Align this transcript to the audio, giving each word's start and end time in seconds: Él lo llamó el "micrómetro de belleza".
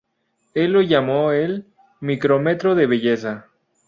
Él 0.55 0.71
lo 0.73 0.81
llamó 0.81 1.31
el 1.31 1.67
"micrómetro 1.99 2.73
de 2.73 2.87
belleza". 2.87 3.45